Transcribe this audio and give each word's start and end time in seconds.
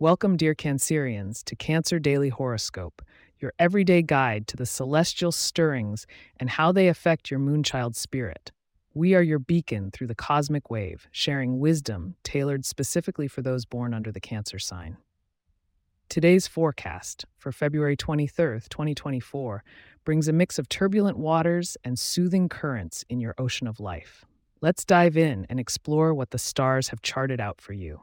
Welcome, 0.00 0.36
dear 0.36 0.54
Cancerians, 0.54 1.42
to 1.42 1.56
Cancer 1.56 1.98
Daily 1.98 2.28
Horoscope, 2.28 3.02
your 3.40 3.52
everyday 3.58 4.00
guide 4.00 4.46
to 4.46 4.56
the 4.56 4.64
celestial 4.64 5.32
stirrings 5.32 6.06
and 6.38 6.48
how 6.48 6.70
they 6.70 6.86
affect 6.86 7.32
your 7.32 7.40
moonchild 7.40 7.96
spirit. 7.96 8.52
We 8.94 9.16
are 9.16 9.22
your 9.22 9.40
beacon 9.40 9.90
through 9.90 10.06
the 10.06 10.14
cosmic 10.14 10.70
wave, 10.70 11.08
sharing 11.10 11.58
wisdom 11.58 12.14
tailored 12.22 12.64
specifically 12.64 13.26
for 13.26 13.42
those 13.42 13.64
born 13.64 13.92
under 13.92 14.12
the 14.12 14.20
Cancer 14.20 14.60
sign. 14.60 14.98
Today's 16.08 16.46
forecast 16.46 17.24
for 17.36 17.50
February 17.50 17.96
23rd, 17.96 18.68
2024, 18.68 19.64
brings 20.04 20.28
a 20.28 20.32
mix 20.32 20.60
of 20.60 20.68
turbulent 20.68 21.18
waters 21.18 21.76
and 21.82 21.98
soothing 21.98 22.48
currents 22.48 23.04
in 23.08 23.18
your 23.18 23.34
ocean 23.36 23.66
of 23.66 23.80
life. 23.80 24.24
Let's 24.60 24.84
dive 24.84 25.16
in 25.16 25.44
and 25.50 25.58
explore 25.58 26.14
what 26.14 26.30
the 26.30 26.38
stars 26.38 26.90
have 26.90 27.02
charted 27.02 27.40
out 27.40 27.60
for 27.60 27.72
you. 27.72 28.02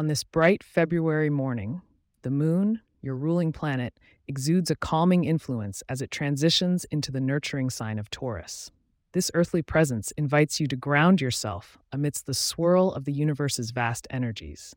On 0.00 0.06
this 0.06 0.24
bright 0.24 0.64
February 0.64 1.28
morning, 1.28 1.82
the 2.22 2.30
moon, 2.30 2.80
your 3.02 3.14
ruling 3.14 3.52
planet, 3.52 4.00
exudes 4.26 4.70
a 4.70 4.74
calming 4.74 5.24
influence 5.24 5.82
as 5.90 6.00
it 6.00 6.10
transitions 6.10 6.86
into 6.86 7.12
the 7.12 7.20
nurturing 7.20 7.68
sign 7.68 7.98
of 7.98 8.08
Taurus. 8.08 8.70
This 9.12 9.30
earthly 9.34 9.60
presence 9.60 10.10
invites 10.12 10.58
you 10.58 10.66
to 10.68 10.74
ground 10.74 11.20
yourself 11.20 11.76
amidst 11.92 12.24
the 12.24 12.32
swirl 12.32 12.94
of 12.94 13.04
the 13.04 13.12
universe's 13.12 13.72
vast 13.72 14.06
energies. 14.08 14.74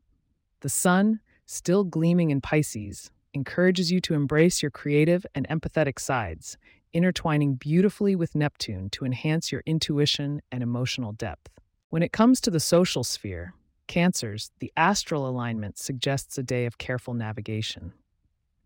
The 0.60 0.68
sun, 0.68 1.22
still 1.46 1.86
gleaming 1.86 2.30
in 2.30 2.42
Pisces, 2.42 3.10
encourages 3.34 3.94
you 3.94 4.02
to 4.02 4.16
embrace 4.16 4.62
your 4.62 4.72
creative 4.72 5.26
and 5.34 5.48
empathetic 5.48 6.00
sides, 6.00 6.58
intertwining 6.92 7.56
beautifully 7.56 8.14
with 8.14 8.36
Neptune 8.36 8.90
to 8.90 9.06
enhance 9.06 9.54
your 9.54 9.64
intuition 9.66 10.42
and 10.52 10.62
emotional 10.62 11.14
depth. 11.14 11.50
When 11.92 12.04
it 12.04 12.12
comes 12.12 12.42
to 12.42 12.52
the 12.52 12.60
social 12.60 13.06
sphere, 13.06 13.54
Cancers, 13.88 14.52
the 14.59 14.72
astral 14.78 15.28
alignment 15.28 15.78
suggests 15.78 16.38
a 16.38 16.44
day 16.44 16.66
of 16.66 16.78
careful 16.78 17.14
navigation. 17.14 17.94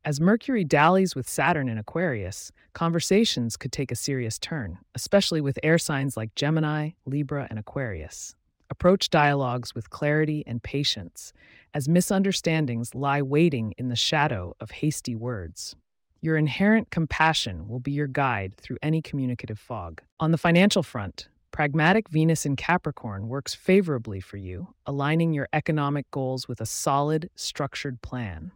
As 0.06 0.22
Mercury 0.22 0.64
dallies 0.64 1.16
with 1.16 1.28
Saturn 1.28 1.68
in 1.68 1.78
Aquarius, 1.78 2.52
conversations 2.74 3.58
could 3.58 3.74
take 3.74 3.92
a 3.92 3.96
serious 3.96 4.40
turn, 4.40 4.78
especially 4.96 5.42
with 5.42 5.60
air 5.64 5.78
signs 5.78 6.16
like 6.16 6.34
Gemini, 6.36 6.92
Libra, 7.06 7.48
and 7.50 7.60
Aquarius. 7.60 8.36
Approach 8.70 9.10
dialogues 9.10 9.76
with 9.76 9.90
clarity 9.90 10.44
and 10.48 10.64
patience, 10.64 11.34
as 11.74 11.90
misunderstandings 11.90 12.96
lie 12.96 13.22
waiting 13.22 13.74
in 13.78 13.90
the 13.90 13.96
shadow 13.96 14.56
of 14.60 14.72
hasty 14.72 15.16
words. 15.16 15.76
Your 16.22 16.38
inherent 16.38 16.90
compassion 16.90 17.68
will 17.68 17.80
be 17.80 17.92
your 17.92 18.08
guide 18.08 18.56
through 18.58 18.78
any 18.82 19.02
communicative 19.02 19.60
fog. 19.60 20.02
On 20.20 20.32
the 20.32 20.38
financial 20.38 20.84
front, 20.84 21.28
Pragmatic 21.58 22.08
Venus 22.10 22.46
in 22.46 22.56
Capricorn 22.56 23.30
works 23.30 23.56
favorably 23.56 24.20
for 24.20 24.38
you, 24.38 24.76
aligning 24.86 25.34
your 25.34 25.48
economic 25.52 26.06
goals 26.12 26.48
with 26.48 26.62
a 26.62 26.68
solid, 26.68 27.32
structured 27.34 28.00
plan. 28.04 28.52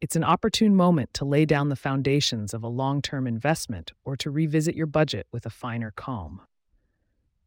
It's 0.00 0.14
an 0.14 0.22
opportune 0.22 0.76
moment 0.76 1.12
to 1.14 1.24
lay 1.24 1.44
down 1.44 1.68
the 1.68 1.74
foundations 1.74 2.54
of 2.54 2.62
a 2.62 2.68
long 2.68 3.02
term 3.02 3.26
investment 3.26 3.90
or 4.04 4.16
to 4.18 4.30
revisit 4.30 4.76
your 4.76 4.86
budget 4.86 5.26
with 5.32 5.46
a 5.46 5.50
finer 5.50 5.92
calm. 5.96 6.40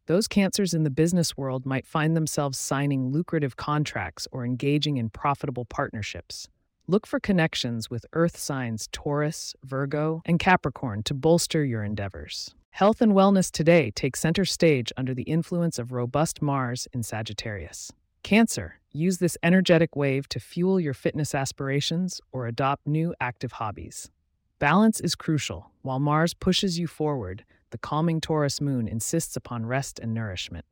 Those 0.07 0.27
cancers 0.27 0.73
in 0.73 0.83
the 0.83 0.89
business 0.89 1.37
world 1.37 1.65
might 1.65 1.87
find 1.87 2.13
themselves 2.13 2.59
signing 2.59 3.13
lucrative 3.13 3.55
contracts 3.55 4.27
or 4.29 4.43
engaging 4.43 4.97
in 4.97 5.09
profitable 5.09 5.63
partnerships. 5.63 6.49
Look 6.85 7.07
for 7.07 7.21
connections 7.21 7.89
with 7.89 8.05
earth 8.11 8.37
signs 8.37 8.89
Taurus, 8.91 9.55
Virgo, 9.63 10.21
and 10.25 10.37
Capricorn 10.37 11.01
to 11.03 11.13
bolster 11.13 11.63
your 11.63 11.81
endeavors. 11.81 12.53
Health 12.71 13.01
and 13.01 13.11
wellness 13.11 13.51
today 13.51 13.91
take 13.91 14.15
center 14.15 14.45
stage 14.45 14.93
under 14.95 15.13
the 15.13 15.23
influence 15.23 15.77
of 15.77 15.91
robust 15.91 16.41
Mars 16.41 16.87
in 16.93 17.03
Sagittarius. 17.03 17.91
Cancer, 18.23 18.79
use 18.91 19.17
this 19.17 19.37
energetic 19.43 19.95
wave 19.95 20.27
to 20.29 20.39
fuel 20.39 20.79
your 20.79 20.93
fitness 20.93 21.35
aspirations 21.35 22.21
or 22.31 22.47
adopt 22.47 22.87
new 22.87 23.13
active 23.19 23.51
hobbies. 23.53 24.09
Balance 24.57 25.01
is 25.01 25.15
crucial. 25.15 25.69
While 25.81 25.99
Mars 25.99 26.33
pushes 26.33 26.79
you 26.79 26.87
forward, 26.87 27.43
the 27.71 27.77
calming 27.77 28.21
Taurus 28.21 28.61
moon 28.61 28.87
insists 28.87 29.35
upon 29.35 29.65
rest 29.65 29.99
and 29.99 30.13
nourishment. 30.13 30.65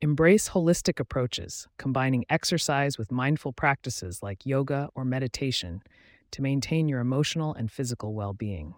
Embrace 0.00 0.50
holistic 0.50 1.00
approaches, 1.00 1.66
combining 1.78 2.24
exercise 2.30 2.96
with 2.96 3.10
mindful 3.10 3.52
practices 3.52 4.22
like 4.22 4.46
yoga 4.46 4.88
or 4.94 5.04
meditation 5.04 5.82
to 6.30 6.42
maintain 6.42 6.88
your 6.88 7.00
emotional 7.00 7.52
and 7.54 7.70
physical 7.72 8.14
well 8.14 8.32
being. 8.32 8.74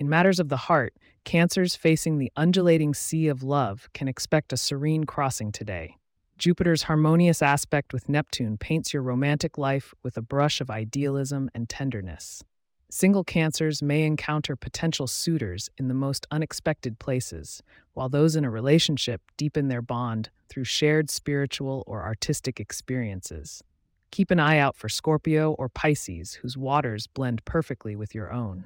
In 0.00 0.08
matters 0.08 0.40
of 0.40 0.48
the 0.48 0.56
heart, 0.56 0.94
cancers 1.24 1.76
facing 1.76 2.16
the 2.16 2.32
undulating 2.34 2.94
sea 2.94 3.28
of 3.28 3.42
love 3.42 3.90
can 3.92 4.08
expect 4.08 4.50
a 4.50 4.56
serene 4.56 5.04
crossing 5.04 5.52
today. 5.52 5.98
Jupiter's 6.38 6.84
harmonious 6.84 7.42
aspect 7.42 7.92
with 7.92 8.08
Neptune 8.08 8.56
paints 8.56 8.94
your 8.94 9.02
romantic 9.02 9.58
life 9.58 9.92
with 10.02 10.16
a 10.16 10.22
brush 10.22 10.62
of 10.62 10.70
idealism 10.70 11.50
and 11.54 11.68
tenderness. 11.68 12.42
Single 12.90 13.24
cancers 13.24 13.82
may 13.82 14.04
encounter 14.04 14.56
potential 14.56 15.06
suitors 15.06 15.68
in 15.76 15.88
the 15.88 15.94
most 15.94 16.26
unexpected 16.30 16.98
places, 16.98 17.62
while 17.92 18.08
those 18.08 18.36
in 18.36 18.44
a 18.46 18.50
relationship 18.50 19.20
deepen 19.36 19.68
their 19.68 19.82
bond 19.82 20.30
through 20.48 20.64
shared 20.64 21.10
spiritual 21.10 21.84
or 21.86 22.04
artistic 22.04 22.58
experiences. 22.58 23.62
Keep 24.10 24.30
an 24.30 24.40
eye 24.40 24.56
out 24.56 24.78
for 24.78 24.88
Scorpio 24.88 25.52
or 25.52 25.68
Pisces, 25.68 26.36
whose 26.36 26.56
waters 26.56 27.06
blend 27.06 27.44
perfectly 27.44 27.94
with 27.94 28.14
your 28.14 28.32
own. 28.32 28.64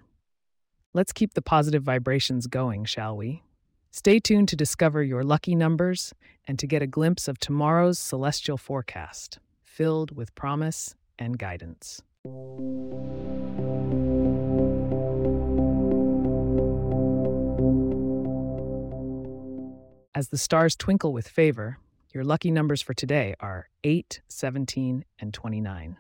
Let's 0.97 1.13
keep 1.13 1.35
the 1.35 1.43
positive 1.43 1.83
vibrations 1.83 2.47
going, 2.47 2.85
shall 2.85 3.17
we? 3.17 3.43
Stay 3.91 4.21
tuned 4.21 4.49
to 4.51 4.55
discover 4.55 5.03
your 5.03 5.25
lucky 5.25 5.57
numbers 5.57 6.15
and 6.47 6.57
to 6.61 6.69
get 6.69 6.83
a 6.83 6.87
glimpse 6.87 7.27
of 7.27 7.37
tomorrow's 7.41 7.99
celestial 7.99 8.57
forecast, 8.57 9.41
filled 9.65 10.17
with 10.17 10.33
promise 10.37 10.95
and 11.19 11.37
guidance. 11.37 12.01
As 20.15 20.29
the 20.29 20.39
stars 20.39 20.77
twinkle 20.77 21.13
with 21.13 21.27
favor, 21.27 21.79
your 22.13 22.23
lucky 22.23 22.53
numbers 22.53 22.83
for 22.83 22.95
today 22.95 23.35
are 23.41 23.69
8, 23.83 24.21
17, 24.29 25.05
and 25.19 25.35
29. 25.35 25.97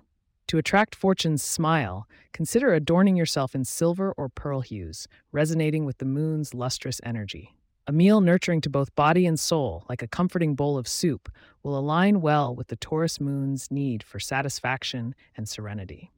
To 0.54 0.58
attract 0.58 0.94
fortune's 0.94 1.42
smile, 1.42 2.06
consider 2.32 2.72
adorning 2.72 3.16
yourself 3.16 3.56
in 3.56 3.64
silver 3.64 4.14
or 4.16 4.28
pearl 4.28 4.60
hues, 4.60 5.08
resonating 5.32 5.84
with 5.84 5.98
the 5.98 6.04
moon's 6.04 6.54
lustrous 6.54 7.00
energy. 7.02 7.56
A 7.88 7.92
meal 7.92 8.20
nurturing 8.20 8.60
to 8.60 8.70
both 8.70 8.94
body 8.94 9.26
and 9.26 9.36
soul, 9.36 9.84
like 9.88 10.00
a 10.00 10.06
comforting 10.06 10.54
bowl 10.54 10.78
of 10.78 10.86
soup, 10.86 11.28
will 11.64 11.76
align 11.76 12.20
well 12.20 12.54
with 12.54 12.68
the 12.68 12.76
Taurus 12.76 13.20
moon's 13.20 13.68
need 13.72 14.04
for 14.04 14.20
satisfaction 14.20 15.16
and 15.36 15.48
serenity. 15.48 16.12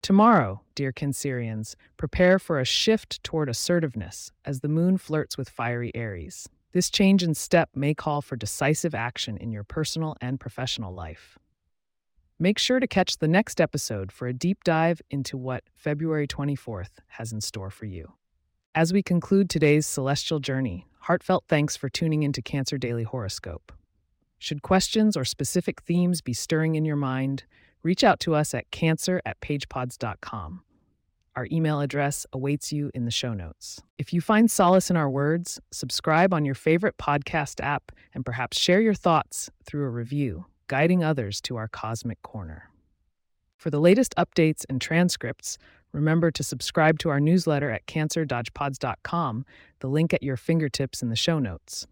Tomorrow, 0.00 0.62
dear 0.74 0.90
Cancerians, 0.90 1.74
prepare 1.98 2.38
for 2.38 2.58
a 2.58 2.64
shift 2.64 3.22
toward 3.22 3.50
assertiveness 3.50 4.32
as 4.46 4.60
the 4.60 4.68
moon 4.68 4.96
flirts 4.96 5.36
with 5.36 5.50
fiery 5.50 5.92
Aries. 5.94 6.48
This 6.72 6.88
change 6.88 7.22
in 7.22 7.34
step 7.34 7.68
may 7.74 7.92
call 7.92 8.22
for 8.22 8.34
decisive 8.34 8.94
action 8.94 9.36
in 9.36 9.52
your 9.52 9.62
personal 9.62 10.16
and 10.22 10.40
professional 10.40 10.94
life. 10.94 11.38
Make 12.40 12.58
sure 12.58 12.80
to 12.80 12.88
catch 12.88 13.18
the 13.18 13.28
next 13.28 13.60
episode 13.60 14.10
for 14.10 14.26
a 14.26 14.32
deep 14.32 14.64
dive 14.64 15.00
into 15.08 15.36
what 15.36 15.62
February 15.76 16.26
24th 16.26 16.98
has 17.06 17.32
in 17.32 17.40
store 17.40 17.70
for 17.70 17.86
you. 17.86 18.14
As 18.74 18.92
we 18.92 19.04
conclude 19.04 19.48
today's 19.48 19.86
celestial 19.86 20.40
journey, 20.40 20.88
heartfelt 21.02 21.44
thanks 21.46 21.76
for 21.76 21.88
tuning 21.88 22.24
into 22.24 22.42
Cancer 22.42 22.76
Daily 22.76 23.04
Horoscope. 23.04 23.70
Should 24.36 24.62
questions 24.62 25.16
or 25.16 25.24
specific 25.24 25.82
themes 25.82 26.20
be 26.20 26.32
stirring 26.32 26.74
in 26.74 26.84
your 26.84 26.96
mind, 26.96 27.44
reach 27.84 28.02
out 28.02 28.18
to 28.20 28.34
us 28.34 28.52
at 28.52 28.68
cancer 28.72 29.22
at 29.24 29.38
pagepods.com. 29.40 30.62
Our 31.36 31.46
email 31.52 31.80
address 31.80 32.26
awaits 32.32 32.72
you 32.72 32.90
in 32.94 33.04
the 33.04 33.12
show 33.12 33.32
notes. 33.32 33.80
If 33.96 34.12
you 34.12 34.20
find 34.20 34.50
solace 34.50 34.90
in 34.90 34.96
our 34.96 35.08
words, 35.08 35.60
subscribe 35.70 36.34
on 36.34 36.44
your 36.44 36.56
favorite 36.56 36.96
podcast 36.98 37.62
app 37.62 37.92
and 38.12 38.26
perhaps 38.26 38.58
share 38.58 38.80
your 38.80 38.94
thoughts 38.94 39.50
through 39.64 39.84
a 39.84 39.90
review 39.90 40.46
guiding 40.68 41.04
others 41.04 41.40
to 41.42 41.56
our 41.56 41.68
cosmic 41.68 42.20
corner. 42.22 42.70
For 43.56 43.70
the 43.70 43.80
latest 43.80 44.14
updates 44.16 44.64
and 44.68 44.80
transcripts, 44.80 45.58
remember 45.92 46.30
to 46.30 46.42
subscribe 46.42 46.98
to 47.00 47.08
our 47.08 47.20
newsletter 47.20 47.70
at 47.70 47.86
cancer.pods.com, 47.86 49.44
the 49.80 49.88
link 49.88 50.12
at 50.12 50.22
your 50.22 50.36
fingertips 50.36 51.02
in 51.02 51.08
the 51.08 51.16
show 51.16 51.38
notes. 51.38 51.86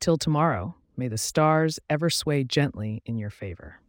Till 0.00 0.16
tomorrow, 0.16 0.74
may 0.96 1.08
the 1.08 1.18
stars 1.18 1.78
ever 1.88 2.10
sway 2.10 2.44
gently 2.44 3.02
in 3.04 3.18
your 3.18 3.30
favor. 3.30 3.80